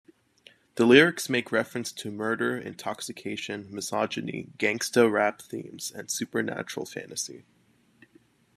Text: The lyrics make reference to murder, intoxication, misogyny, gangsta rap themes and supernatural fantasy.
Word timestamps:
The 0.77 0.85
lyrics 0.87 1.29
make 1.29 1.51
reference 1.51 1.91
to 1.91 2.09
murder, 2.09 2.57
intoxication, 2.57 3.67
misogyny, 3.69 4.49
gangsta 4.57 5.07
rap 5.11 5.43
themes 5.43 5.91
and 5.91 6.09
supernatural 6.09 6.87
fantasy. 6.87 7.45